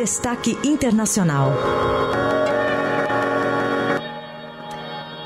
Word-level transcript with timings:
Destaque 0.00 0.56
Internacional. 0.66 1.50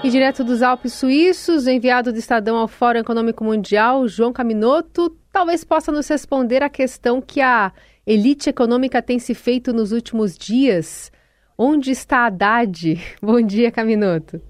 E 0.02 0.10
direto 0.10 0.42
dos 0.42 0.62
Alpes 0.62 0.94
Suíços, 0.94 1.68
enviado 1.68 2.12
do 2.12 2.18
Estadão 2.18 2.56
ao 2.56 2.66
Fórum 2.66 2.98
Econômico 2.98 3.44
Mundial, 3.44 4.08
João 4.08 4.32
Caminoto, 4.32 5.16
talvez 5.32 5.62
possa 5.62 5.92
nos 5.92 6.08
responder 6.08 6.60
a 6.60 6.68
questão 6.68 7.20
que 7.20 7.40
a 7.40 7.72
elite 8.04 8.50
econômica 8.50 9.00
tem 9.00 9.20
se 9.20 9.32
feito 9.32 9.72
nos 9.72 9.92
últimos 9.92 10.36
dias. 10.36 11.12
Onde 11.56 11.92
está 11.92 12.26
Haddad? 12.26 13.00
Bom 13.22 13.40
dia, 13.40 13.70
Caminoto. 13.70 14.42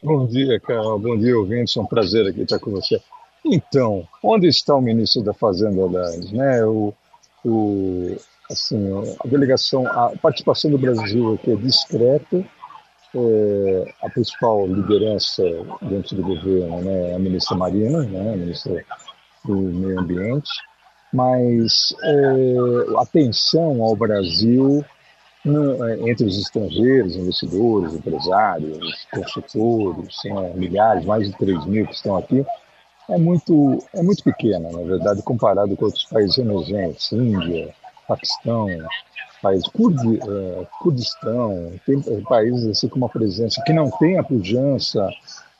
Bom 0.00 0.24
dia, 0.24 0.60
Carol. 0.60 1.00
Bom 1.00 1.18
dia, 1.18 1.36
ouvintes. 1.36 1.76
É 1.76 1.80
um 1.80 1.86
prazer 1.86 2.28
aqui 2.28 2.42
estar 2.42 2.60
com 2.60 2.70
você. 2.70 3.02
Então, 3.44 4.06
onde 4.22 4.46
está 4.46 4.72
o 4.76 4.80
ministro 4.80 5.20
da 5.20 5.34
Fazenda 5.34 5.84
Haddad? 5.84 6.32
Né? 6.32 6.64
O, 6.64 6.94
o, 7.44 8.16
assim, 8.50 8.90
a 9.24 9.28
delegação, 9.28 9.86
a 9.86 10.12
participação 10.20 10.70
do 10.70 10.78
Brasil 10.78 11.34
aqui 11.34 11.52
é 11.52 11.56
discreta, 11.56 12.44
é, 13.14 13.94
a 14.02 14.10
principal 14.10 14.66
liderança 14.66 15.42
dentro 15.82 16.16
do 16.16 16.22
governo 16.22 16.82
né, 16.82 17.12
é 17.12 17.14
a 17.14 17.18
ministra 17.18 17.56
Marina, 17.56 18.02
né, 18.02 18.34
a 18.34 18.36
ministra 18.36 18.84
do 19.44 19.54
Meio 19.56 20.00
Ambiente, 20.00 20.50
mas 21.12 21.94
é, 22.02 22.98
a 22.98 23.02
atenção 23.02 23.82
ao 23.82 23.94
Brasil 23.94 24.84
é, 25.46 26.10
entre 26.10 26.26
os 26.26 26.38
estrangeiros, 26.38 27.16
investidores, 27.16 27.94
empresários, 27.94 29.06
consultores, 29.12 30.16
né, 30.24 30.52
milhares, 30.54 31.04
mais 31.04 31.30
de 31.30 31.36
3 31.38 31.66
mil 31.66 31.86
que 31.86 31.94
estão 31.94 32.16
aqui, 32.16 32.44
é 33.08 33.18
muito, 33.18 33.78
é 33.94 34.02
muito 34.02 34.24
pequena, 34.24 34.70
na 34.72 34.82
verdade, 34.82 35.22
comparado 35.22 35.76
com 35.76 35.84
outros 35.84 36.04
países 36.04 36.38
emergentes, 36.38 37.12
Índia, 37.12 37.74
Paquistão, 38.06 38.68
países 39.42 39.68
Kurdi, 39.68 40.18
uh, 40.18 40.66
Kurdistão, 40.80 41.72
tem 41.86 42.00
países 42.22 42.66
assim 42.66 42.88
com 42.88 42.96
uma 42.96 43.08
presença 43.08 43.62
que 43.64 43.72
não 43.72 43.90
tem 43.90 44.18
a 44.18 44.22
pujança, 44.22 45.08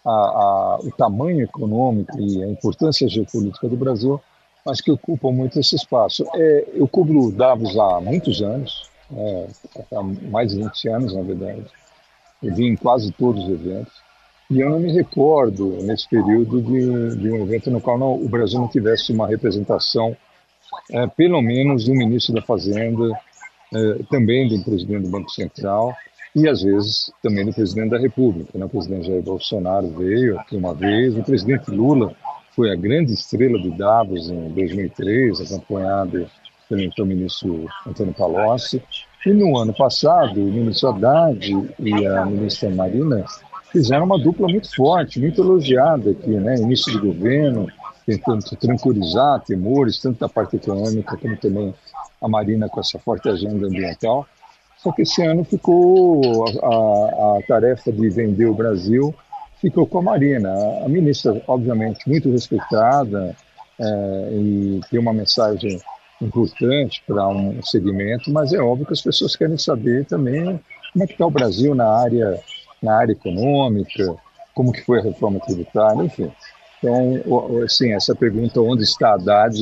a, 0.05 0.11
a, 0.11 0.79
o 0.83 0.91
tamanho 0.93 1.43
econômico 1.43 2.19
e 2.21 2.43
a 2.43 2.49
importância 2.49 3.09
geopolítica 3.09 3.69
do 3.69 3.77
Brasil, 3.77 4.21
mas 4.65 4.81
que 4.81 4.91
ocupam 4.91 5.33
muito 5.33 5.59
esse 5.59 5.77
espaço. 5.77 6.25
É, 6.35 6.69
eu 6.75 6.89
cubro 6.89 7.31
Davos 7.31 7.77
há 7.79 8.01
muitos 8.01 8.43
anos, 8.43 8.91
é, 9.15 9.47
há 9.95 10.03
mais 10.03 10.53
de 10.53 10.63
20 10.63 10.89
anos, 10.89 11.15
na 11.15 11.23
verdade. 11.23 11.65
Eu 12.43 12.55
vi 12.55 12.67
em 12.67 12.77
quase 12.77 13.13
todos 13.13 13.45
os 13.45 13.51
eventos. 13.51 13.93
E 14.51 14.61
eu 14.61 14.69
não 14.69 14.79
me 14.79 14.93
recordo, 14.93 15.83
nesse 15.83 16.09
período, 16.09 16.61
de, 16.61 17.17
de 17.17 17.31
um 17.31 17.43
evento 17.43 17.71
no 17.71 17.81
qual 17.81 17.99
não, 17.99 18.15
o 18.15 18.29
Brasil 18.29 18.61
não 18.61 18.69
tivesse 18.69 19.13
uma 19.13 19.27
representação, 19.27 20.15
é, 20.91 21.07
pelo 21.07 21.41
menos, 21.43 21.85
do 21.85 21.95
ministro 21.95 22.35
da 22.35 22.43
Fazenda, 22.43 23.11
é, 23.75 24.03
também 24.11 24.49
do 24.49 24.63
presidente 24.65 25.05
do 25.05 25.11
Banco 25.11 25.31
Central 25.31 25.95
e, 26.35 26.49
às 26.49 26.63
vezes, 26.63 27.13
também 27.23 27.45
do 27.45 27.53
presidente 27.53 27.91
da 27.91 27.99
República. 27.99 28.59
Né? 28.59 28.65
O 28.65 28.69
presidente 28.69 29.07
Jair 29.07 29.23
Bolsonaro 29.23 29.89
veio 29.89 30.39
aqui 30.39 30.57
uma 30.57 30.75
vez, 30.75 31.17
o 31.17 31.23
presidente 31.23 31.71
Lula 31.71 32.15
foi 32.55 32.71
a 32.71 32.77
grande 32.77 33.13
estrela 33.13 33.61
de 33.61 33.71
Davos 33.71 34.31
em 34.31 34.49
2003, 34.51 35.41
acompanhado 35.41 36.27
pelo 36.69 36.83
então 36.83 37.05
ministro 37.05 37.67
Antônio 37.87 38.15
Palocci. 38.15 38.83
E 39.27 39.33
no 39.33 39.57
ano 39.57 39.73
passado, 39.75 40.41
o 40.41 40.53
ministro 40.53 40.91
Haddad 40.91 41.75
e 41.79 42.07
a 42.07 42.27
ministra 42.27 42.71
Marina 42.71 43.25
fizeram 43.73 44.05
uma 44.05 44.19
dupla 44.19 44.47
muito 44.47 44.75
forte, 44.75 45.19
muito 45.19 45.41
elogiada 45.41 46.11
aqui, 46.11 46.31
né? 46.31 46.57
Início 46.57 46.93
de 46.93 46.99
governo, 46.99 47.67
tentando 48.07 48.45
tranquilizar 48.57 49.41
temores, 49.41 49.99
tanto 49.99 50.21
da 50.21 50.29
parte 50.29 50.57
econômica 50.57 51.17
como 51.17 51.37
também 51.37 51.75
a 52.21 52.29
Marina 52.29 52.69
com 52.69 52.81
essa 52.81 52.99
forte 52.99 53.29
agenda 53.29 53.67
ambiental. 53.67 54.27
Só 54.79 54.93
que 54.93 55.03
esse 55.03 55.23
ano 55.23 55.45
ficou 55.45 56.45
a, 56.47 56.67
a, 56.67 57.39
a 57.39 57.43
tarefa 57.47 57.91
de 57.91 58.09
vender 58.11 58.47
o 58.47 58.55
Brasil 58.55 59.15
ficou 59.65 59.87
com 59.87 59.99
a 59.99 60.03
Marina. 60.03 60.53
A 60.85 60.89
ministra, 60.89 61.43
obviamente, 61.47 62.07
muito 62.07 62.31
respeitada 62.31 63.35
é, 63.79 64.29
e 64.33 64.81
tem 64.91 65.01
uma 65.01 65.13
mensagem 65.13 65.81
importante 66.21 67.03
para 67.07 67.27
um 67.29 67.63
segmento, 67.63 68.31
mas 68.31 68.53
é 68.53 68.61
óbvio 68.61 68.87
que 68.87 68.93
as 68.93 69.01
pessoas 69.01 69.35
querem 69.35 69.57
saber 69.59 70.05
também 70.05 70.61
como 70.93 71.05
é 71.05 71.07
que 71.07 71.15
está 71.15 71.27
o 71.27 71.31
Brasil 71.31 71.75
na 71.75 71.89
área, 71.89 72.39
na 72.83 72.97
área 72.97 73.13
econômica, 73.13 74.15
como 74.55 74.73
que 74.73 74.83
foi 74.83 75.01
a 75.01 75.03
reforma 75.03 75.41
tributária, 75.41 76.03
enfim. 76.03 76.31
Então, 76.79 77.63
assim, 77.65 77.93
essa 77.93 78.15
pergunta 78.15 78.61
onde 78.61 78.83
está 78.83 79.11
a 79.11 79.15
Haddad 79.15 79.59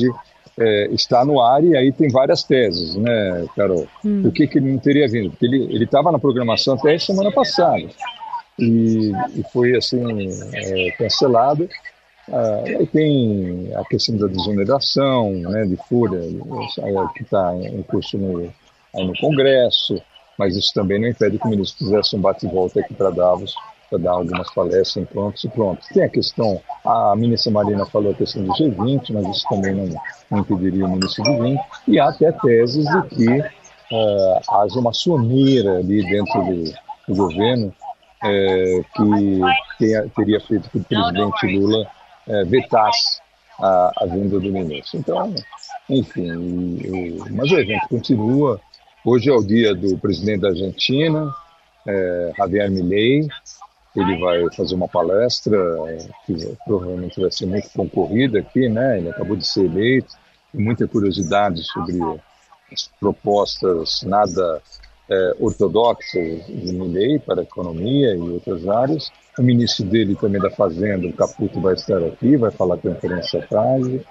é, 0.59 0.87
está 0.91 1.25
no 1.25 1.41
ar 1.41 1.63
e 1.63 1.75
aí 1.75 1.91
tem 1.91 2.09
várias 2.09 2.43
teses, 2.43 2.95
né, 2.95 3.45
Carol? 3.55 3.87
Hum. 4.05 4.23
Por 4.23 4.31
que, 4.31 4.47
que 4.47 4.59
ele 4.59 4.71
não 4.71 4.79
teria 4.79 5.07
vindo? 5.07 5.31
Porque 5.31 5.45
ele 5.45 5.83
estava 5.83 6.11
na 6.11 6.19
programação 6.19 6.75
até 6.75 6.97
semana 6.97 7.31
passada 7.31 7.83
e, 8.59 9.11
e 9.35 9.43
foi 9.51 9.75
assim 9.75 10.03
é, 10.53 10.91
cancelado. 10.91 11.67
Ah, 12.31 12.63
aí 12.65 12.87
tem 12.87 13.71
a 13.75 13.83
questão 13.83 14.15
da 14.15 14.27
desoneração, 14.27 15.31
né, 15.33 15.65
de 15.65 15.75
folha, 15.87 16.19
é, 16.19 17.13
que 17.17 17.23
está 17.23 17.53
em 17.55 17.81
curso 17.83 18.17
no, 18.17 18.43
no 18.93 19.13
Congresso, 19.19 20.01
mas 20.37 20.55
isso 20.55 20.71
também 20.73 21.01
não 21.01 21.07
impede 21.07 21.37
que 21.37 21.47
o 21.47 21.49
ministro 21.49 21.85
fizesse 21.85 22.15
um 22.15 22.21
bate-volta 22.21 22.79
aqui 22.79 22.93
para 22.93 23.09
Davos 23.09 23.55
para 23.93 23.99
dar 23.99 24.11
algumas 24.11 24.51
palestras 24.53 24.97
em 24.97 25.05
pronto 25.05 25.39
e 25.43 25.49
pronto. 25.49 25.81
Tem 25.93 26.03
a 26.03 26.09
questão, 26.09 26.59
a 26.83 27.15
ministra 27.15 27.51
Marina 27.51 27.85
falou 27.85 28.11
a 28.11 28.15
questão 28.15 28.43
do 28.43 28.51
G20, 28.53 29.11
mas 29.11 29.37
isso 29.37 29.47
também 29.47 29.73
não, 29.73 30.01
não 30.31 30.39
impediria 30.39 30.85
o 30.85 30.89
ministro 30.89 31.23
de 31.23 31.41
vir, 31.41 31.59
e 31.87 31.99
há 31.99 32.09
até 32.09 32.31
teses 32.31 32.85
de 32.85 33.01
que 33.09 33.39
uh, 33.39 34.55
haja 34.55 34.79
uma 34.79 34.93
soneira 34.93 35.77
ali 35.77 36.03
dentro 36.03 36.43
do, 36.43 36.63
do 37.07 37.15
governo 37.15 37.67
uh, 37.67 38.83
que 38.95 39.39
tenha, 39.77 40.09
teria 40.15 40.39
feito 40.39 40.69
que 40.69 40.79
o 40.79 40.83
presidente 40.83 41.59
Lula 41.59 41.87
uh, 42.27 42.45
vetasse 42.47 43.21
a, 43.59 43.91
a 43.97 44.05
vinda 44.07 44.39
do 44.39 44.51
ministro. 44.51 44.99
Então, 44.99 45.35
enfim, 45.87 47.19
mas 47.29 47.51
o 47.51 47.59
evento 47.59 47.87
continua. 47.89 48.59
Hoje 49.05 49.29
é 49.29 49.33
o 49.33 49.43
dia 49.43 49.75
do 49.75 49.97
presidente 49.97 50.41
da 50.41 50.47
Argentina, 50.47 51.29
Javier 52.37 52.71
Milei, 52.71 53.27
ele 53.95 54.17
vai 54.19 54.51
fazer 54.55 54.75
uma 54.75 54.87
palestra 54.87 55.57
que 56.25 56.57
provavelmente 56.65 57.21
vai 57.21 57.31
ser 57.31 57.45
muito 57.45 57.69
concorrida 57.69 58.39
aqui, 58.39 58.67
né? 58.67 58.97
Ele 58.97 59.09
acabou 59.09 59.35
de 59.35 59.47
ser 59.47 59.65
eleito, 59.65 60.15
tem 60.51 60.63
muita 60.63 60.87
curiosidade 60.87 61.61
sobre 61.63 61.99
as 62.71 62.89
propostas 62.99 64.01
nada 64.03 64.61
é, 65.09 65.35
ortodoxas 65.39 66.45
de 66.47 66.73
Milley 66.73 67.19
para 67.19 67.41
a 67.41 67.43
economia 67.43 68.15
e 68.15 68.19
outras 68.19 68.67
áreas. 68.67 69.11
O 69.37 69.43
ministro 69.43 69.85
dele 69.85 70.15
também 70.15 70.41
da 70.41 70.49
Fazenda, 70.49 71.07
o 71.07 71.13
Caputo, 71.13 71.61
vai 71.61 71.75
estar 71.75 72.03
aqui, 72.03 72.35
vai 72.35 72.51
falar 72.51 72.77
com 72.77 72.87
a 72.87 72.91
imprensa 72.91 73.45
tarde. 73.49 74.01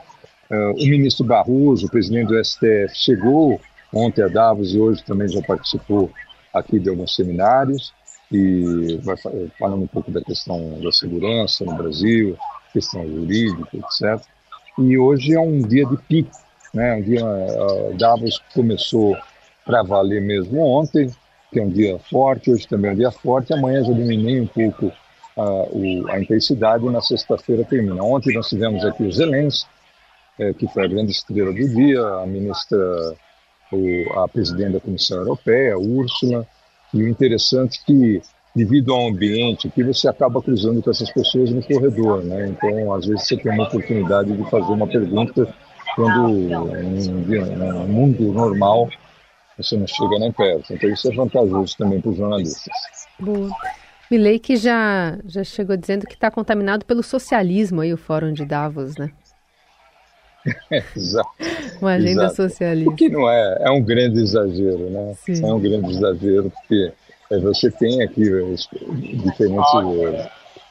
Uh, 0.51 0.73
o 0.73 0.87
ministro 0.87 1.25
Barroso, 1.25 1.87
o 1.87 1.91
presidente 1.91 2.29
do 2.29 2.45
STF, 2.45 2.95
chegou 2.95 3.59
ontem 3.93 4.23
a 4.23 4.29
Davos 4.29 4.75
e 4.75 4.79
hoje 4.79 5.03
também 5.03 5.27
já 5.27 5.41
participou 5.41 6.11
aqui 6.53 6.79
de 6.79 6.91
alguns 6.91 7.15
seminários 7.15 7.93
e 8.33 8.99
vai 9.03 9.17
falando 9.59 9.83
um 9.83 9.87
pouco 9.87 10.11
da 10.11 10.23
questão 10.23 10.81
da 10.81 10.91
segurança 10.91 11.65
no 11.65 11.75
Brasil, 11.75 12.37
questão 12.73 13.07
jurídica, 13.07 13.69
etc. 13.77 14.27
E 14.79 14.97
hoje 14.97 15.35
é 15.35 15.41
um 15.41 15.61
dia 15.61 15.85
de 15.85 15.97
pico, 15.99 16.31
né? 16.73 16.95
Um 16.95 17.03
dia 17.03 17.25
uh, 17.25 17.97
Davos 17.99 18.43
começou 18.55 19.17
para 19.67 19.83
valer 19.83 20.23
mesmo 20.23 20.61
ontem, 20.61 21.11
que 21.53 21.61
é 21.61 21.63
um 21.63 21.69
dia 21.69 21.99
forte, 22.11 22.51
hoje 22.51 22.67
também 22.67 22.91
é 22.91 22.95
um 22.95 22.97
dia 22.97 23.11
forte, 23.11 23.53
amanhã 23.53 23.85
já 23.85 23.93
diminui 23.93 24.41
um 24.41 24.47
pouco 24.47 24.87
uh, 25.37 25.69
o, 25.71 26.11
a 26.11 26.19
intensidade 26.19 26.87
e 26.87 26.91
na 26.91 27.03
sexta-feira 27.03 27.65
termina. 27.65 28.03
Ontem 28.03 28.35
nós 28.35 28.49
tivemos 28.49 28.83
aqui 28.85 29.03
o 29.03 29.13
Zelensky, 29.13 29.69
é, 30.39 30.55
que 30.55 30.67
foi 30.69 30.85
a 30.85 30.89
grande 30.89 31.13
estrela 31.13 31.53
do 31.53 31.69
dia, 31.69 32.03
a 32.03 32.27
ministra, 32.27 32.79
o, 33.71 34.19
a 34.19 34.27
presidente 34.27 34.73
da 34.73 34.81
Comissão 34.81 35.19
Europeia, 35.19 35.79
Úrsula, 35.79 36.47
e 36.95 37.03
o 37.03 37.09
interessante 37.09 37.81
é 37.81 37.87
que, 37.87 38.23
devido 38.55 38.93
ao 38.93 39.09
ambiente, 39.09 39.71
que 39.71 39.83
você 39.83 40.09
acaba 40.09 40.43
cruzando 40.43 40.83
com 40.83 40.91
essas 40.91 41.11
pessoas 41.11 41.51
no 41.51 41.63
corredor, 41.63 42.23
né? 42.25 42.49
Então, 42.49 42.93
às 42.93 43.07
vezes 43.07 43.27
você 43.27 43.37
tem 43.37 43.53
uma 43.53 43.65
oportunidade 43.65 44.37
de 44.37 44.51
fazer 44.51 44.73
uma 44.73 44.87
pergunta 44.87 45.55
quando 45.95 46.29
no 46.29 47.89
mundo 47.89 48.33
normal 48.33 48.89
você 49.57 49.77
não 49.77 49.87
chega 49.87 50.19
nem 50.19 50.33
perto. 50.33 50.73
Então, 50.73 50.91
isso 50.91 51.11
é 51.11 51.15
vantajoso 51.15 51.77
também 51.77 52.01
para 52.01 52.11
os 52.11 52.17
jornalistas. 52.17 52.73
Boa. 53.19 53.51
Milley 54.11 54.39
que 54.39 54.57
já, 54.57 55.19
já 55.25 55.43
chegou 55.43 55.77
dizendo 55.77 56.07
que 56.07 56.15
está 56.15 56.31
contaminado 56.31 56.85
pelo 56.85 57.03
socialismo 57.03 57.81
aí, 57.81 57.95
o 57.95 57.97
Fórum 57.97 58.33
de 58.33 58.45
Davos, 58.45 58.97
né? 58.97 59.11
exato. 60.97 61.31
Uma 61.81 61.93
agenda 61.93 62.25
exato. 62.25 62.37
socialista. 62.37 62.91
O 62.91 62.97
que 62.97 63.09
não 63.09 63.29
é, 63.29 63.59
é 63.61 63.71
um 63.71 63.83
grande 63.83 64.21
exagero, 64.21 64.91
né? 64.91 65.15
Sim. 65.25 65.45
É 65.45 65.53
um 65.53 65.61
grande 65.61 65.91
exagero, 65.91 66.51
porque 66.51 66.93
é, 67.31 67.39
você 67.39 67.71
tem 67.71 68.03
aqui 68.03 68.23
diferentes 68.23 69.73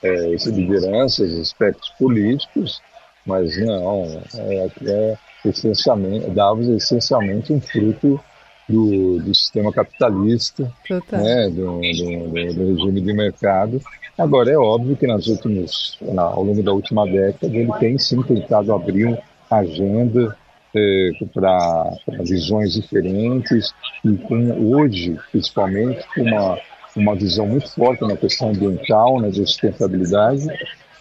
é, 0.03 0.35
lideranças, 0.51 1.33
aspectos 1.39 1.89
políticos, 1.97 2.81
mas 3.25 3.57
não, 3.59 4.21
é, 4.35 4.67
é 4.85 5.17
essencialmente, 5.45 6.29
Davos 6.31 6.69
é 6.69 6.73
essencialmente 6.73 7.53
um 7.53 7.61
fruto 7.61 8.19
do, 8.67 9.19
do 9.19 9.35
sistema 9.35 9.71
capitalista, 9.71 10.71
né, 11.11 11.49
do, 11.49 11.79
do, 11.81 12.53
do, 12.53 12.75
regime 12.75 13.01
de 13.01 13.13
mercado. 13.13 13.81
Agora, 14.17 14.51
é 14.51 14.57
óbvio 14.57 14.95
que 14.95 15.07
nas 15.07 15.27
últimos, 15.27 15.97
na, 16.01 16.23
ao 16.23 16.43
longo 16.43 16.61
da 16.63 16.71
última 16.71 17.05
década 17.05 17.55
ele 17.55 17.71
tem 17.79 17.97
sim 17.97 18.21
tentado 18.23 18.73
abrir 18.73 19.05
uma 19.05 19.30
agenda 19.57 20.35
é, 20.75 21.11
para 21.33 21.91
visões 22.23 22.73
diferentes 22.73 23.73
e 24.05 24.15
com 24.17 24.73
hoje, 24.73 25.17
principalmente, 25.31 26.05
com 26.13 26.21
uma, 26.21 26.57
uma 26.95 27.15
visão 27.15 27.47
muito 27.47 27.69
forte 27.73 28.01
na 28.01 28.15
questão 28.15 28.49
ambiental, 28.49 29.19
na 29.19 29.31
sustentabilidade, 29.31 30.47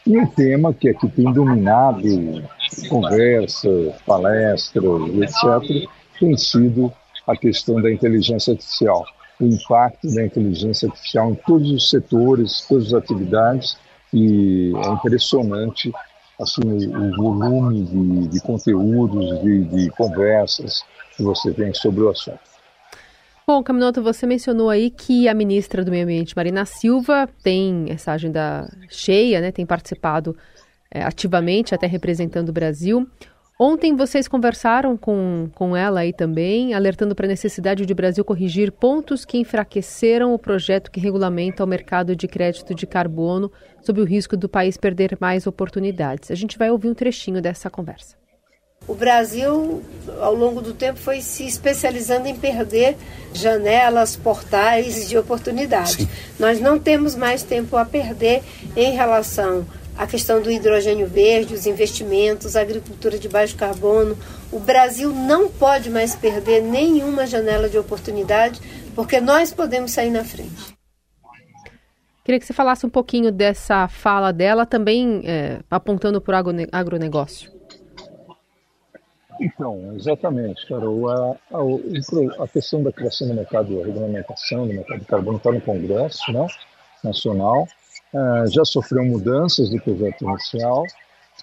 e 0.07 0.19
um 0.19 0.27
tema 0.27 0.73
que 0.73 0.89
aqui 0.89 1.09
tem 1.09 1.33
dominado 1.33 2.43
conversas, 2.89 3.95
palestras, 4.07 5.03
etc., 5.23 5.89
tem 6.19 6.37
sido 6.37 6.93
a 7.27 7.37
questão 7.37 7.81
da 7.81 7.91
inteligência 7.91 8.53
artificial, 8.53 9.05
o 9.41 9.47
impacto 9.47 10.13
da 10.15 10.25
inteligência 10.25 10.89
artificial 10.89 11.31
em 11.31 11.35
todos 11.47 11.71
os 11.71 11.89
setores, 11.89 12.67
todas 12.69 12.89
as 12.89 12.95
atividades, 12.95 13.79
e 14.13 14.73
é 14.75 14.89
impressionante 14.89 15.93
assim, 16.41 16.63
o, 16.97 17.17
volume 17.17 17.85
de, 17.85 18.29
de 18.29 18.41
conteúdos, 18.41 19.41
de, 19.43 19.65
de 19.65 19.91
conversas 19.91 20.83
que 21.17 21.23
você 21.23 21.53
tem 21.53 21.73
sobre 21.75 22.03
o 22.03 22.09
assunto. 22.09 22.41
Bom, 23.47 23.63
Caminoto, 23.63 24.03
você 24.03 24.27
mencionou 24.27 24.71
aí 24.71 24.91
que 24.91 25.29
a 25.29 25.35
ministra 25.35 25.85
do 25.85 25.91
Meio 25.91 26.05
Ambiente, 26.05 26.37
Marina 26.37 26.65
Silva, 26.65 27.29
tem 27.43 27.87
essa 27.89 28.13
agenda 28.13 28.71
cheia, 28.89 29.41
né? 29.41 29.51
Tem 29.51 29.67
participado 29.67 30.37
é, 30.91 31.03
ativamente, 31.03 31.75
até 31.75 31.87
representando 31.87 32.51
o 32.51 32.53
Brasil. 32.53 33.09
Ontem 33.63 33.95
vocês 33.95 34.27
conversaram 34.27 34.97
com, 34.97 35.51
com 35.55 35.77
ela 35.77 36.01
aí 36.01 36.15
também, 36.15 36.73
alertando 36.73 37.15
para 37.15 37.27
a 37.27 37.29
necessidade 37.29 37.85
de 37.85 37.93
o 37.93 37.95
Brasil 37.95 38.25
corrigir 38.25 38.73
pontos 38.73 39.27
que 39.27 39.37
enfraqueceram 39.37 40.33
o 40.33 40.39
projeto 40.39 40.91
que 40.91 40.99
regulamenta 40.99 41.63
o 41.63 41.67
mercado 41.67 42.17
de 42.17 42.27
crédito 42.27 42.75
de 42.75 42.87
carbono, 42.87 43.53
sob 43.83 44.01
o 44.01 44.05
risco 44.05 44.35
do 44.35 44.49
país 44.49 44.79
perder 44.79 45.19
mais 45.21 45.47
oportunidades. 45.47 46.31
A 46.31 46.35
gente 46.35 46.57
vai 46.57 46.71
ouvir 46.71 46.89
um 46.89 46.95
trechinho 46.95 47.43
dessa 47.43 47.69
conversa. 47.69 48.17
O 48.89 48.95
Brasil, 48.95 49.83
ao 50.23 50.35
longo 50.35 50.63
do 50.63 50.73
tempo, 50.73 50.99
foi 50.99 51.21
se 51.21 51.47
especializando 51.47 52.29
em 52.29 52.35
perder 52.35 52.97
janelas, 53.35 54.17
portais 54.17 55.07
de 55.07 55.19
oportunidade. 55.19 56.05
Sim. 56.05 56.09
Nós 56.39 56.59
não 56.63 56.79
temos 56.79 57.15
mais 57.15 57.43
tempo 57.43 57.77
a 57.77 57.85
perder 57.85 58.43
em 58.75 58.93
relação 58.93 59.67
a 60.01 60.07
questão 60.07 60.41
do 60.41 60.51
hidrogênio 60.51 61.07
verde, 61.07 61.53
os 61.53 61.67
investimentos, 61.67 62.57
a 62.57 62.63
agricultura 62.63 63.19
de 63.19 63.29
baixo 63.29 63.55
carbono. 63.55 64.17
O 64.51 64.59
Brasil 64.59 65.13
não 65.13 65.51
pode 65.51 65.91
mais 65.91 66.17
perder 66.17 66.63
nenhuma 66.63 67.27
janela 67.27 67.69
de 67.69 67.77
oportunidade, 67.77 68.63
porque 68.95 69.21
nós 69.21 69.53
podemos 69.53 69.91
sair 69.91 70.09
na 70.09 70.25
frente. 70.25 70.75
Queria 72.25 72.41
que 72.41 72.47
você 72.47 72.55
falasse 72.55 72.87
um 72.87 72.89
pouquinho 72.89 73.31
dessa 73.31 73.89
fala 73.89 74.33
dela, 74.33 74.65
também 74.65 75.21
é, 75.27 75.61
apontando 75.71 76.19
para 76.19 76.43
o 76.43 76.55
agronegócio. 76.73 77.53
Então, 79.39 79.95
exatamente, 79.95 80.67
Carol. 80.67 81.11
A, 81.11 81.37
a, 81.53 82.45
a, 82.45 82.49
questão 82.49 82.83
da 82.83 82.91
criação 82.91 83.29
do 83.29 83.35
mercado, 83.35 83.83
a 83.83 83.85
regulamentação 83.85 84.67
do 84.67 84.73
mercado 84.73 85.01
de 85.01 85.07
carbono 85.07 85.37
está 85.37 85.53
no 85.53 85.61
Congresso 85.61 86.33
né, 86.33 86.47
Nacional. 87.05 87.69
Ah, 88.15 88.45
já 88.51 88.65
sofreu 88.65 89.05
mudanças 89.05 89.71
do 89.71 89.81
projeto 89.81 90.25
inicial, 90.25 90.85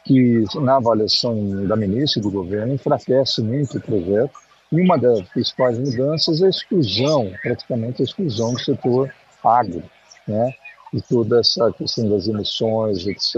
que 0.03 0.43
na 0.55 0.75
avaliação 0.75 1.65
da 1.65 1.75
ministra 1.75 2.19
e 2.19 2.23
do 2.23 2.31
governo 2.31 2.73
enfraquece 2.73 3.41
muito 3.41 3.77
o 3.77 3.81
projeto. 3.81 4.31
E 4.71 4.81
uma 4.81 4.97
das 4.97 5.21
principais 5.29 5.79
mudanças 5.79 6.41
é 6.41 6.45
a 6.45 6.49
exclusão, 6.49 7.31
praticamente 7.41 8.01
a 8.01 8.05
exclusão 8.05 8.53
do 8.53 8.59
setor 8.59 9.13
agro, 9.43 9.81
né? 10.27 10.53
E 10.93 11.01
toda 11.01 11.39
essa 11.39 11.71
questão 11.71 12.09
das 12.09 12.27
emissões, 12.27 13.07
etc. 13.07 13.35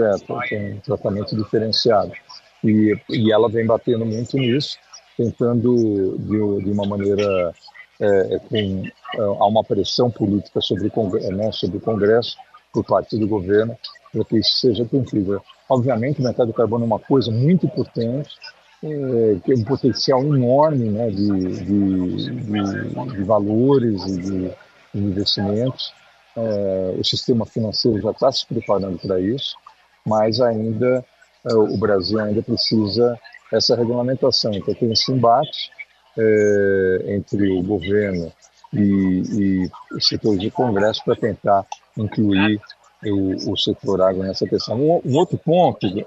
Tem 0.48 0.74
um 0.74 0.80
tratamento 0.80 1.36
diferenciado. 1.36 2.12
E, 2.64 2.94
e 3.08 3.32
ela 3.32 3.48
vem 3.48 3.64
batendo 3.64 4.04
muito 4.04 4.36
nisso, 4.36 4.76
tentando 5.16 6.16
de, 6.18 6.64
de 6.64 6.70
uma 6.70 6.86
maneira 6.86 7.52
é, 8.00 8.40
com 8.48 8.84
há 9.18 9.46
uma 9.46 9.62
pressão 9.62 10.10
política 10.10 10.60
sobre 10.60 10.90
o, 10.92 11.32
né, 11.32 11.52
sobre 11.52 11.78
o 11.78 11.80
Congresso 11.80 12.36
por 12.72 12.84
parte 12.84 13.18
do 13.18 13.26
governo 13.26 13.76
para 14.12 14.24
que 14.24 14.38
isso 14.38 14.58
seja 14.58 14.84
cumprido. 14.84 15.40
Obviamente, 15.68 16.20
o 16.20 16.24
mercado 16.24 16.48
de 16.48 16.54
carbono 16.54 16.84
é 16.84 16.86
uma 16.86 16.98
coisa 16.98 17.30
muito 17.30 17.66
importante, 17.66 18.30
é, 18.82 19.36
tem 19.44 19.58
um 19.58 19.64
potencial 19.64 20.22
enorme 20.22 20.88
né, 20.88 21.10
de, 21.10 21.28
de, 21.64 22.30
de, 22.30 23.16
de 23.16 23.24
valores 23.24 24.02
e 24.06 24.20
de, 24.20 24.52
investimentos. 24.94 25.92
É, 26.36 26.96
o 26.98 27.04
sistema 27.04 27.44
financeiro 27.46 28.00
já 28.00 28.10
está 28.10 28.32
se 28.32 28.46
preparando 28.46 28.98
para 28.98 29.20
isso, 29.20 29.54
mas 30.04 30.40
ainda 30.40 31.04
é, 31.48 31.54
o 31.54 31.76
Brasil 31.76 32.18
ainda 32.18 32.42
precisa 32.42 33.18
essa 33.52 33.76
regulamentação. 33.76 34.52
Então 34.52 34.74
tem 34.74 34.92
esse 34.92 35.12
embate 35.12 35.70
entre 37.06 37.50
o 37.52 37.62
governo 37.62 38.32
e, 38.74 38.82
e 38.82 39.70
os 39.94 40.06
setores 40.06 40.40
de 40.40 40.50
Congresso 40.50 41.02
para 41.04 41.16
tentar 41.16 41.64
incluir 42.02 42.60
o, 43.04 43.52
o, 43.52 43.56
setor 43.56 44.02
água 44.02 44.26
nessa 44.26 44.46
questão. 44.46 44.76
Um, 44.76 45.00
um 45.04 45.16
outro 45.16 45.38
ponto 45.38 45.86
é, 45.86 46.02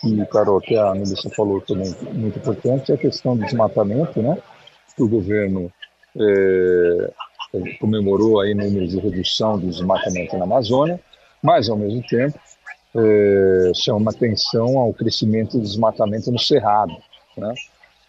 que, 0.00 0.26
Carol, 0.26 0.60
que 0.60 0.76
a 0.76 0.92
Melissa 0.92 1.30
falou 1.30 1.60
também 1.60 1.94
muito 2.12 2.38
importante 2.38 2.92
é 2.92 2.94
a 2.94 2.98
questão 2.98 3.36
do 3.36 3.44
desmatamento, 3.44 4.20
né? 4.20 4.36
Que 4.94 5.02
o 5.02 5.08
governo 5.08 5.72
é, 6.16 7.12
comemorou 7.80 8.40
aí 8.40 8.54
números 8.54 8.90
de 8.90 8.98
redução 8.98 9.58
do 9.58 9.66
desmatamento 9.66 10.36
na 10.36 10.44
Amazônia, 10.44 11.00
mas 11.42 11.68
ao 11.68 11.76
mesmo 11.76 12.02
tempo 12.06 12.38
é, 12.96 13.72
chama 13.74 14.10
atenção 14.10 14.78
ao 14.78 14.92
crescimento 14.92 15.56
do 15.56 15.62
desmatamento 15.62 16.30
no 16.30 16.38
Cerrado, 16.38 16.94
né? 17.36 17.54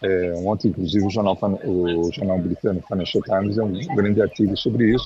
É, 0.03 0.33
ontem, 0.43 0.69
inclusive, 0.69 1.05
o 1.05 1.11
jornal, 1.11 1.37
o 1.63 2.11
jornal 2.11 2.39
britânico 2.39 2.87
Financial 2.87 3.23
Times 3.23 3.57
é 3.59 3.63
um 3.63 3.95
grande 3.95 4.19
artigo 4.19 4.57
sobre 4.57 4.95
isso, 4.95 5.05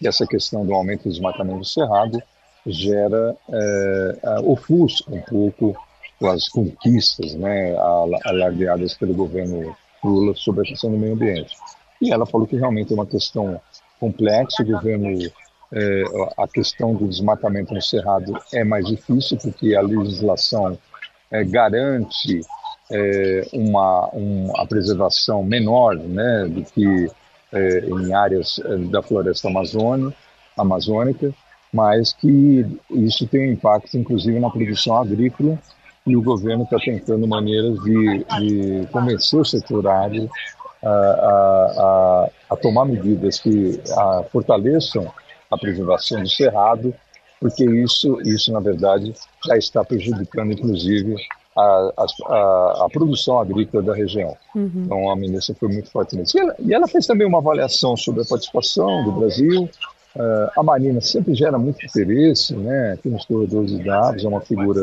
e 0.00 0.06
essa 0.06 0.26
questão 0.26 0.64
do 0.64 0.74
aumento 0.74 1.04
do 1.04 1.10
desmatamento 1.10 1.58
do 1.58 1.64
cerrado 1.64 2.22
gera, 2.66 3.36
é, 3.48 4.40
ofusca 4.44 5.14
um 5.14 5.20
pouco 5.22 5.76
as 6.24 6.48
conquistas 6.48 7.34
né, 7.34 7.76
alardeadas 8.24 8.94
pelo 8.94 9.14
governo 9.14 9.76
Lula 10.02 10.34
sobre 10.34 10.62
a 10.62 10.70
questão 10.70 10.90
do 10.90 10.98
meio 10.98 11.14
ambiente. 11.14 11.54
E 12.00 12.12
ela 12.12 12.26
falou 12.26 12.46
que 12.46 12.56
realmente 12.56 12.92
é 12.92 12.94
uma 12.94 13.06
questão 13.06 13.60
complexa, 13.98 14.62
o 14.62 14.66
governo, 14.66 15.08
é, 15.72 16.04
a 16.36 16.46
questão 16.46 16.94
do 16.94 17.08
desmatamento 17.08 17.74
no 17.74 17.82
cerrado 17.82 18.38
é 18.52 18.64
mais 18.64 18.86
difícil, 18.86 19.36
porque 19.38 19.74
a 19.74 19.80
legislação 19.80 20.78
é, 21.30 21.44
garante 21.44 22.40
é, 22.90 23.48
uma, 23.52 24.10
um, 24.14 24.52
a 24.56 24.66
preservação 24.66 25.42
menor 25.42 25.96
né, 25.96 26.46
do 26.48 26.62
que 26.64 27.10
é, 27.56 27.86
em 27.86 28.14
áreas 28.14 28.60
é, 28.64 28.76
da 28.76 29.02
floresta 29.02 29.48
amazônica, 29.48 30.16
amazônica, 30.56 31.34
mas 31.72 32.12
que 32.12 32.66
isso 32.90 33.26
tem 33.26 33.52
impacto, 33.52 33.96
inclusive, 33.96 34.38
na 34.38 34.50
produção 34.50 34.96
agrícola 34.96 35.58
e 36.06 36.16
o 36.16 36.22
governo 36.22 36.64
está 36.64 36.78
tentando 36.78 37.26
maneiras 37.26 37.78
de, 37.82 38.24
de, 38.38 38.86
convencer 38.92 39.40
o 39.40 39.44
setor 39.44 39.86
agro 39.88 40.30
a, 40.82 40.88
a, 40.88 42.28
a 42.50 42.56
tomar 42.56 42.84
medidas 42.84 43.40
que 43.40 43.80
a, 43.90 44.24
fortaleçam 44.30 45.12
a 45.50 45.58
preservação 45.58 46.22
do 46.22 46.28
cerrado, 46.28 46.94
porque 47.40 47.64
isso, 47.64 48.20
isso, 48.22 48.52
na 48.52 48.60
verdade, 48.60 49.12
já 49.44 49.56
está 49.56 49.84
prejudicando, 49.84 50.52
inclusive, 50.52 51.16
a, 51.56 51.92
a, 51.96 52.84
a, 52.84 52.88
produção 52.92 53.38
agrícola 53.38 53.82
da 53.82 53.94
região. 53.94 54.36
Uhum. 54.54 54.70
Então 54.84 55.10
a 55.10 55.16
ministra 55.16 55.54
foi 55.58 55.68
muito 55.68 55.90
forte 55.90 56.14
nisso. 56.14 56.36
E 56.36 56.40
ela, 56.40 56.56
e 56.58 56.74
ela, 56.74 56.86
fez 56.86 57.06
também 57.06 57.26
uma 57.26 57.38
avaliação 57.38 57.96
sobre 57.96 58.22
a 58.22 58.26
participação 58.26 59.04
do 59.04 59.12
Brasil. 59.12 59.68
Uh, 60.14 60.50
a 60.58 60.62
Marina 60.62 61.00
sempre 61.00 61.34
gera 61.34 61.58
muito 61.58 61.84
interesse, 61.84 62.54
né? 62.54 62.98
Nos 63.04 63.24
corredores 63.24 63.70
de 63.70 63.82
dados, 63.82 64.24
é 64.24 64.28
uma 64.28 64.40
figura, 64.40 64.82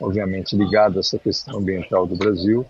obviamente, 0.00 0.56
ligada 0.56 0.98
a 0.98 1.00
essa 1.00 1.18
questão 1.18 1.58
ambiental 1.58 2.06
do 2.06 2.16
Brasil. 2.16 2.64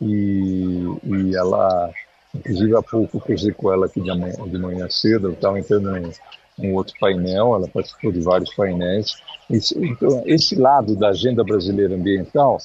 E, 0.00 0.82
e 1.04 1.36
ela, 1.36 1.90
inclusive 2.34 2.76
há 2.76 2.82
pouco 2.82 3.20
cruzei 3.20 3.52
com 3.52 3.72
ela 3.72 3.86
aqui 3.86 4.00
de 4.00 4.08
manhã, 4.08 4.34
de 4.46 4.58
manhã 4.58 4.88
cedo, 4.90 5.28
eu 5.28 5.32
estava 5.32 5.58
entrando 5.58 5.96
em 5.96 6.10
um 6.58 6.74
outro 6.74 6.94
painel, 7.00 7.54
ela 7.54 7.68
participou 7.68 8.12
de 8.12 8.20
vários 8.20 8.54
painéis. 8.54 9.12
Esse, 9.50 9.78
então, 9.78 10.22
esse 10.26 10.54
lado 10.54 10.96
da 10.96 11.08
agenda 11.08 11.42
brasileira 11.42 11.94
ambiental 11.94 12.58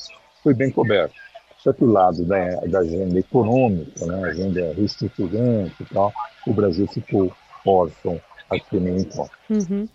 foi 0.45 0.53
bem 0.53 0.69
coberto. 0.69 1.15
Só 1.57 1.73
que 1.73 1.83
o 1.83 1.91
lado 1.91 2.23
da, 2.23 2.57
da 2.67 2.79
agenda 2.79 3.17
econômica, 3.17 4.05
né, 4.05 4.29
agenda 4.29 4.73
reestruturante 4.77 5.73
e 5.81 5.85
tal, 5.91 6.13
o 6.45 6.53
Brasil 6.53 6.85
ficou 6.85 7.33
órfão 7.65 8.21
aqui 8.51 8.79
no 8.79 8.99
encontro. 8.99 9.35
Uhum. 9.49 9.87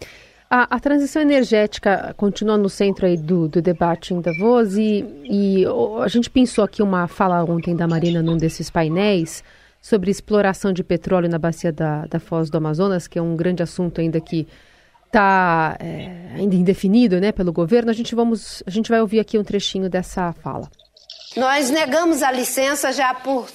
A, 0.50 0.75
a, 0.75 0.80
transição 0.80 1.23
energética 1.23 2.12
continua 2.16 2.59
no 2.59 2.69
centro 2.69 3.07
aí 3.07 3.16
do, 3.16 3.47
do 3.47 3.62
debate 3.62 4.12
em 4.12 4.21
Davos 4.21 4.76
e, 4.76 5.04
e 5.23 5.64
a 6.02 6.09
gente 6.09 6.28
pensou 6.28 6.64
aqui 6.64 6.83
uma 6.83 7.07
fala 7.07 7.45
ontem 7.45 7.76
da 7.76 7.87
Marina 7.87 8.21
num 8.21 8.37
desses 8.37 8.69
painéis 8.69 9.45
sobre 9.80 10.11
exploração 10.11 10.73
de 10.73 10.83
petróleo 10.83 11.28
na 11.28 11.38
bacia 11.38 11.73
da, 11.73 12.04
da 12.07 12.19
Foz 12.19 12.50
do 12.50 12.59
Amazonas, 12.59 13.07
que 13.07 13.16
é 13.16 13.23
um 13.23 13.37
grande 13.37 13.62
assunto 13.62 14.00
ainda 14.00 14.21
que 14.21 14.49
está 15.11 15.76
é, 15.81 16.37
ainda 16.37 16.55
indefinido 16.55 17.21
né, 17.21 17.33
pelo 17.33 17.52
governo. 17.52 17.90
A 17.90 17.95
gente, 17.95 18.14
vamos, 18.14 18.62
a 18.67 18.71
gente 18.71 18.88
vai 18.88 19.00
ouvir 19.00 19.19
aqui 19.19 19.37
um 19.37 19.45
trechinho 19.45 19.90
dessa 19.90 20.33
fala. 20.33 20.71
Nós 21.37 21.71
negamos 21.71 22.23
a 22.23 22.31
licença 22.31 22.93
já 22.93 23.12
por 23.12 23.49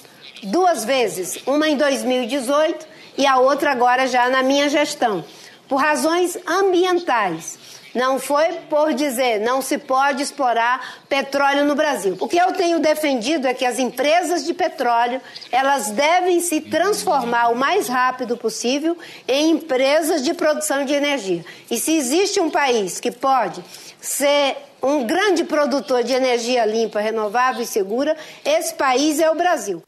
duas 0.44 0.84
vezes, 0.84 1.38
uma 1.46 1.68
em 1.68 1.76
2018 1.76 2.86
e 3.18 3.26
a 3.26 3.38
outra 3.38 3.72
agora 3.72 4.06
já 4.06 4.28
na 4.28 4.42
minha 4.42 4.68
gestão, 4.68 5.24
por 5.68 5.76
razões 5.76 6.38
ambientais. 6.46 7.58
Não 7.96 8.18
foi 8.18 8.52
por 8.68 8.92
dizer 8.92 9.40
não 9.40 9.62
se 9.62 9.78
pode 9.78 10.22
explorar 10.22 10.98
petróleo 11.08 11.64
no 11.64 11.74
Brasil. 11.74 12.14
O 12.20 12.28
que 12.28 12.36
eu 12.36 12.52
tenho 12.52 12.78
defendido 12.78 13.46
é 13.46 13.54
que 13.54 13.64
as 13.64 13.78
empresas 13.78 14.44
de 14.44 14.52
petróleo 14.52 15.18
elas 15.50 15.90
devem 15.92 16.40
se 16.40 16.60
transformar 16.60 17.48
o 17.48 17.56
mais 17.56 17.88
rápido 17.88 18.36
possível 18.36 18.98
em 19.26 19.52
empresas 19.52 20.22
de 20.22 20.34
produção 20.34 20.84
de 20.84 20.92
energia. 20.92 21.42
E 21.70 21.78
se 21.78 21.96
existe 21.96 22.38
um 22.38 22.50
país 22.50 23.00
que 23.00 23.10
pode 23.10 23.64
ser 23.98 24.58
um 24.82 25.06
grande 25.06 25.42
produtor 25.44 26.04
de 26.04 26.12
energia 26.12 26.66
limpa, 26.66 27.00
renovável 27.00 27.62
e 27.62 27.66
segura, 27.66 28.14
esse 28.44 28.74
país 28.74 29.18
é 29.18 29.30
o 29.30 29.34
Brasil. 29.34 29.82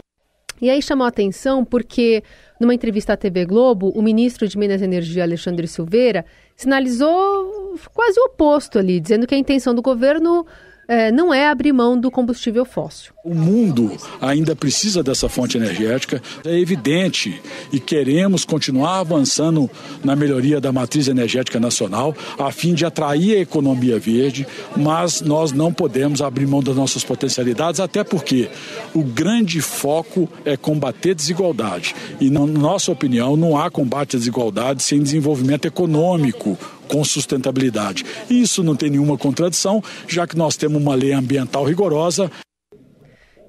E 0.63 0.71
aí 0.71 0.81
chamou 0.83 1.05
a 1.05 1.09
atenção 1.09 1.65
porque, 1.65 2.25
numa 2.59 2.75
entrevista 2.75 3.13
à 3.13 3.17
TV 3.17 3.45
Globo, 3.45 3.91
o 3.95 4.03
ministro 4.03 4.49
de 4.49 4.59
Minas 4.59 4.81
e 4.81 4.85
Energia, 4.85 5.23
Alexandre 5.23 5.69
Silveira, 5.69 6.25
sinalizou 6.59 7.79
quase 7.95 8.19
o 8.19 8.25
oposto 8.25 8.81
ali, 8.81 8.99
dizendo 8.99 9.29
que 9.29 9.35
a 9.35 9.39
intenção 9.39 9.73
do 9.73 9.81
governo 9.81 10.45
é, 10.89 11.13
não 11.13 11.35
é 11.35 11.49
abrir 11.49 11.73
mão 11.73 12.01
do 12.01 12.11
combustível 12.11 12.65
fóssil. 12.65 13.13
O 13.23 13.35
mundo 13.35 13.95
ainda 14.23 14.57
precisa 14.57 15.03
dessa 15.03 15.29
fonte 15.29 15.59
energética, 15.59 16.23
é 16.47 16.59
evidente, 16.59 17.43
e 17.71 17.79
queremos 17.79 18.43
continuar 18.43 19.01
avançando 19.01 19.69
na 20.03 20.17
melhoria 20.17 20.63
da 20.63 20.73
matriz 20.73 21.07
energética 21.09 21.61
nacional, 21.61 22.17
a 22.39 22.51
fim 22.51 22.73
de 22.73 22.87
atrair 22.87 23.37
a 23.37 23.41
economia 23.41 23.99
verde, 23.99 24.47
mas 24.75 25.21
nós 25.21 25.53
não 25.53 25.71
podemos 25.71 26.23
abrir 26.23 26.47
mão 26.47 26.63
das 26.63 26.77
nossas 26.77 27.05
potencialidades, 27.05 27.81
até 27.81 28.03
porque 28.03 28.49
o 28.95 29.03
grande 29.03 29.61
foco 29.61 30.27
é 30.43 30.57
combater 30.57 31.15
desigualdade. 31.15 31.95
E, 32.19 32.31
na 32.31 32.47
nossa 32.47 32.91
opinião, 32.91 33.37
não 33.37 33.59
há 33.59 33.71
combate 33.71 34.17
à 34.17 34.19
desigualdade 34.19 34.83
sem 34.83 35.03
desenvolvimento 35.03 35.67
econômico 35.67 36.57
com 36.89 37.05
sustentabilidade. 37.05 38.05
Isso 38.31 38.63
não 38.63 38.75
tem 38.75 38.91
nenhuma 38.91 39.19
contradição, 39.19 39.83
já 40.07 40.27
que 40.27 40.37
nós 40.37 40.57
temos 40.57 40.81
uma 40.81 40.95
lei 40.95 41.13
ambiental 41.13 41.65
rigorosa. 41.65 42.31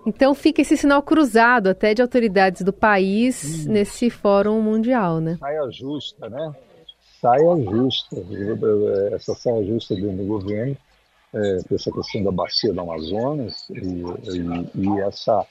Então 0.06 0.34
fica 0.34 0.62
esse 0.62 0.78
sinal 0.78 1.02
cruzado 1.04 1.68
até 1.68 1.94
de 1.94 2.02
autoridades 2.02 2.62
do 2.62 2.74
país 2.74 3.66
hum. 3.66 3.72
nesse 3.72 4.10
fórum 4.10 4.62
mundial, 4.62 5.20
né? 5.20 5.38
Saia 5.40 5.72
justa, 5.72 6.30
né? 6.30 6.52
Saia 7.22 7.64
justa. 7.64 8.16
Essa 9.14 9.36
saia 9.36 9.64
justa 9.66 9.96
dentro 9.96 10.18
do 10.18 10.26
governo, 10.26 10.78
é, 11.34 11.58
essa 11.74 11.92
questão 11.92 12.24
da 12.24 12.32
bacia 12.32 12.74
do 12.74 12.82
Amazonas 12.82 13.70
e, 13.70 13.78
e, 13.78 14.86
e 14.88 15.02
essa 15.02 15.46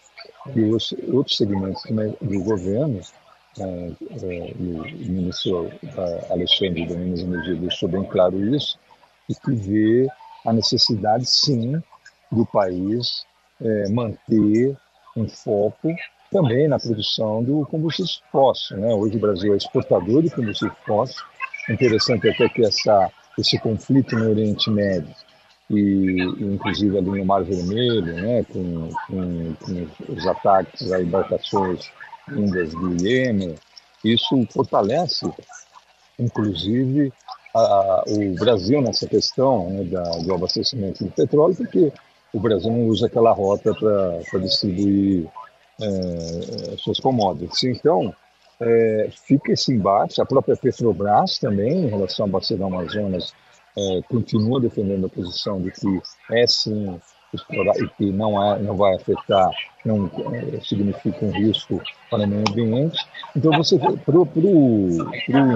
e 0.54 0.64
os 0.64 0.94
outros 1.12 1.36
segmentos 1.36 1.82
do 2.20 2.42
governo 2.42 3.00
é, 3.60 3.92
é, 4.22 4.52
o 4.58 5.10
ministro 5.10 5.70
Alexandre 6.30 6.86
de 6.86 6.96
Minas 6.96 7.20
Energia 7.20 7.56
deixou 7.56 7.88
bem 7.88 8.04
claro 8.04 8.38
isso, 8.54 8.78
e 9.28 9.34
que 9.34 9.52
vê 9.52 10.08
a 10.46 10.52
necessidade, 10.52 11.26
sim, 11.26 11.80
do 12.30 12.46
país 12.46 13.24
é, 13.60 13.88
manter 13.88 14.76
um 15.16 15.28
foco 15.28 15.94
também 16.30 16.68
na 16.68 16.78
produção 16.78 17.42
do 17.42 17.66
combustível 17.66 18.12
fóssil. 18.30 18.76
Né? 18.76 18.94
Hoje 18.94 19.16
o 19.16 19.20
Brasil 19.20 19.54
é 19.54 19.56
exportador 19.56 20.22
de 20.22 20.30
combustível 20.30 20.74
fóssil. 20.86 21.22
Interessante 21.68 22.28
até 22.28 22.48
que 22.48 22.64
essa, 22.64 23.10
esse 23.38 23.58
conflito 23.58 24.16
no 24.16 24.30
Oriente 24.30 24.70
Médio 24.70 25.14
e, 25.70 26.22
inclusive 26.40 26.96
ali 26.96 27.10
no 27.10 27.24
Mar 27.24 27.44
Vermelho, 27.44 28.14
né, 28.14 28.44
com, 28.44 28.90
com, 29.06 29.54
com 29.54 30.12
os 30.12 30.26
ataques 30.26 30.90
a 30.92 31.02
embarcações 31.02 31.90
vindas 32.28 32.70
do 32.70 32.94
Iêmen, 33.04 33.54
isso 34.04 34.46
fortalece, 34.50 35.30
inclusive, 36.18 37.12
a, 37.54 38.04
o 38.06 38.34
Brasil 38.34 38.80
nessa 38.80 39.06
questão 39.06 39.70
né, 39.70 39.84
da, 39.84 40.02
do 40.02 40.34
abastecimento 40.34 41.04
de 41.04 41.10
petróleo, 41.10 41.56
porque 41.56 41.92
o 42.32 42.40
Brasil 42.40 42.70
não 42.70 42.86
usa 42.86 43.06
aquela 43.06 43.32
rota 43.32 43.74
para 43.74 44.38
distribuir 44.40 45.26
é, 45.80 46.76
suas 46.76 47.00
commodities. 47.00 47.64
Então, 47.64 48.14
é, 48.60 49.08
fica 49.26 49.52
esse 49.52 49.72
embate. 49.72 50.20
A 50.20 50.26
própria 50.26 50.56
Petrobras 50.56 51.38
também, 51.38 51.84
em 51.84 51.88
relação 51.88 52.26
à 52.26 52.28
bacia 52.28 52.56
do 52.56 52.64
Amazonas, 52.64 53.32
é, 53.76 54.00
continua 54.08 54.60
defendendo 54.60 55.06
a 55.06 55.08
posição 55.08 55.60
de 55.60 55.70
que 55.70 56.00
é 56.32 56.46
sim 56.46 57.00
e 57.34 57.88
que 57.96 58.10
não, 58.10 58.42
é, 58.42 58.58
não 58.58 58.76
vai 58.76 58.94
afetar, 58.94 59.50
não 59.84 60.10
é, 60.32 60.60
significa 60.60 61.24
um 61.24 61.30
risco 61.30 61.80
para 62.10 62.24
o 62.24 62.26
meio 62.26 62.44
ambiente. 62.48 62.98
Então, 63.36 63.52
você 63.52 63.78
para 63.78 64.18
o 64.18 64.26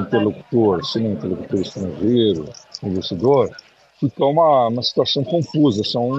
interlocutor, 0.00 0.85
se 0.85 1.00
não 1.00 1.12
interlocutor 1.12 1.61
estrangeiro, 1.61 2.45
investidor, 2.83 3.50
fica 3.99 4.25
uma, 4.25 4.69
uma 4.69 4.83
situação 4.83 5.25
confusa, 5.25 5.83
são, 5.85 6.11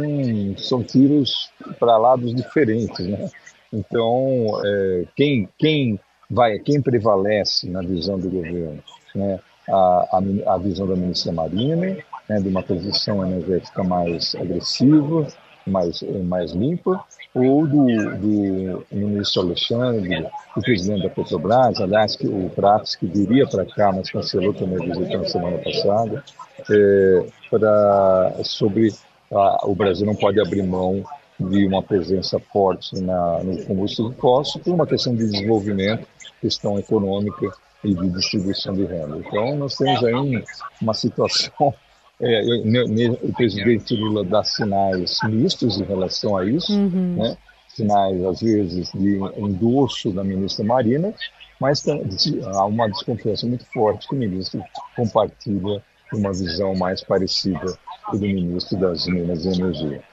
são 0.58 0.84
tiros 0.84 1.52
para 1.80 1.98
lados 1.98 2.34
diferentes. 2.34 3.06
Né? 3.06 3.30
Então, 3.72 4.60
é, 4.66 5.06
quem, 5.16 5.48
quem, 5.60 6.00
vai, 6.30 6.58
quem 6.60 6.82
prevalece 6.82 7.70
na 7.70 7.82
visão 7.82 8.18
do 8.18 8.30
governo? 8.30 8.84
Né? 9.14 9.40
A, 9.70 10.20
a, 10.46 10.54
a 10.56 10.58
visão 10.58 10.88
da 10.88 10.96
ministra 10.96 11.32
Marina, 11.32 11.98
né, 12.28 12.40
de 12.40 12.48
uma 12.48 12.64
transição 12.64 13.26
energética 13.26 13.84
mais 13.84 14.36
agressiva, 14.36 15.28
mais, 15.66 16.02
mais 16.26 16.52
limpa, 16.52 17.04
ou 17.34 17.66
do, 17.68 17.86
do 18.18 18.86
ministro 18.92 19.42
Alexandre, 19.42 20.28
do 20.56 20.62
presidente 20.62 21.04
da 21.04 21.10
Petrobras, 21.10 21.80
aliás, 21.80 22.16
que, 22.16 22.28
o 22.28 22.50
Prates, 22.50 22.96
que 22.96 23.06
viria 23.08 23.48
para 23.48 23.66
cá, 23.66 23.92
mas 23.92 24.12
cancelou 24.12 24.54
também 24.54 24.78
a 24.84 24.94
visita 24.94 25.18
na 25.18 25.26
semana 25.26 25.58
passada, 25.58 26.24
é, 26.70 27.26
para, 27.50 28.34
sobre 28.44 28.94
a, 29.32 29.68
o 29.68 29.76
Brasil 29.76 30.06
não 30.06 30.16
pode 30.16 30.40
abrir 30.40 30.64
mão 30.64 31.04
de 31.40 31.66
uma 31.66 31.82
presença 31.82 32.40
forte 32.40 33.00
na, 33.02 33.44
no 33.44 33.64
combustível 33.66 34.14
fóssil 34.14 34.62
por 34.62 34.74
uma 34.74 34.86
questão 34.86 35.16
de 35.16 35.26
desenvolvimento, 35.26 36.08
questão 36.40 36.78
econômica 36.78 37.52
e 37.84 37.94
de 37.94 38.10
distribuição 38.12 38.74
de 38.74 38.86
renda. 38.86 39.18
Então, 39.18 39.56
nós 39.56 39.76
temos 39.76 40.04
aí 40.04 40.44
uma 40.82 40.94
situação 40.94 41.74
é, 42.24 43.18
o 43.22 43.34
presidente 43.34 43.96
Lula 43.96 44.24
dá 44.24 44.44
sinais 44.44 45.18
mistos 45.26 45.80
em 45.80 45.84
relação 45.84 46.38
a 46.38 46.46
isso, 46.46 46.74
uhum. 46.74 47.16
né? 47.18 47.38
sinais, 47.76 48.24
às 48.24 48.42
vezes, 48.42 48.92
de 48.94 49.20
endosso 49.38 50.12
da 50.12 50.24
ministra 50.24 50.64
Marina, 50.64 51.14
mas 51.60 51.84
há 51.88 52.66
uma 52.66 52.88
desconfiança 52.88 53.48
muito 53.48 53.66
forte 53.74 54.08
que 54.08 54.16
o 54.16 54.18
ministro 54.18 54.64
compartilha 54.96 55.84
uma 56.14 56.32
visão 56.32 56.76
mais 56.76 57.04
parecida 57.04 57.78
do 58.12 58.20
ministro 58.20 58.78
das 58.78 59.08
Minas 59.08 59.46
e 59.46 59.50
Energia. 59.50 60.04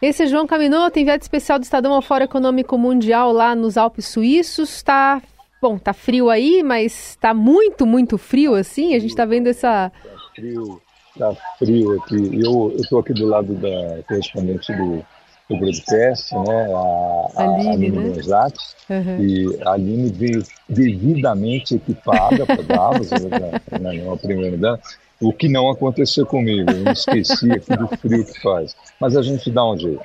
Esse 0.00 0.22
é 0.22 0.26
João 0.26 0.46
Caminoto, 0.46 0.98
enviado 0.98 1.22
especial 1.22 1.58
do 1.58 1.64
Estadão 1.64 1.92
ao 1.92 2.00
Fórum 2.00 2.24
Econômico 2.24 2.78
Mundial 2.78 3.32
lá 3.32 3.54
nos 3.54 3.76
Alpes 3.76 4.06
Suíços. 4.06 4.70
Está, 4.76 5.20
bom, 5.60 5.76
tá 5.76 5.92
frio 5.92 6.30
aí, 6.30 6.62
mas 6.62 7.10
está 7.10 7.34
muito, 7.34 7.84
muito 7.84 8.16
frio 8.16 8.54
assim. 8.54 8.94
A 8.94 9.00
gente 9.00 9.10
está 9.10 9.24
vendo 9.24 9.48
essa... 9.48 9.90
Tá 9.90 10.18
frio, 10.36 10.80
tá 11.18 11.34
frio 11.58 12.00
aqui. 12.00 12.40
Eu 12.44 12.74
estou 12.78 13.00
aqui 13.00 13.12
do 13.12 13.26
lado 13.26 13.54
da 13.54 14.02
correspondente 14.06 14.72
do, 14.74 15.04
do 15.50 15.56
broadcast, 15.58 16.34
né? 16.34 16.72
A, 16.72 17.26
a 17.36 17.44
Aline, 17.44 17.88
Aline 17.88 17.98
né? 17.98 18.48
Uhum. 18.90 19.20
E 19.20 19.58
a 19.62 19.72
Aline 19.72 20.10
veio 20.10 20.42
devidamente 20.68 21.74
equipada 21.74 22.46
para 22.46 22.62
Davos, 22.62 23.10
na, 23.10 23.78
na, 23.78 23.92
na 23.92 24.16
primeira 24.16 24.56
dela. 24.56 24.80
O 25.20 25.32
que 25.32 25.48
não 25.48 25.68
aconteceu 25.68 26.24
comigo, 26.24 26.70
eu 26.70 26.76
me 26.76 26.92
esqueci 26.92 27.50
aqui 27.50 27.76
do 27.76 27.88
frio 27.96 28.24
que 28.24 28.40
faz. 28.40 28.76
Mas 29.00 29.16
a 29.16 29.22
gente 29.22 29.50
dá 29.50 29.68
um 29.68 29.76
jeito. 29.76 30.00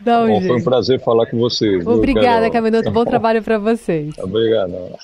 Dá 0.00 0.22
um 0.22 0.26
Bom, 0.26 0.34
jeito. 0.34 0.46
Foi 0.46 0.60
um 0.60 0.64
prazer 0.64 1.00
falar 1.00 1.26
com 1.26 1.38
vocês. 1.38 1.84
Obrigada, 1.84 2.48
Caminoto. 2.50 2.90
Bom 2.92 3.04
trabalho 3.04 3.42
para 3.42 3.58
vocês. 3.58 4.14
Obrigado. 4.18 4.96